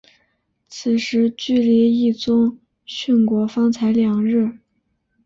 [0.67, 2.57] 此时距离毅宗
[2.87, 4.57] 殉国方才两日。